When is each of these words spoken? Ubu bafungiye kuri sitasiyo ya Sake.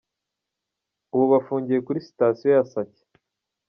Ubu 1.13 1.25
bafungiye 1.33 1.79
kuri 1.85 2.05
sitasiyo 2.07 2.49
ya 2.55 2.63
Sake. 2.71 3.01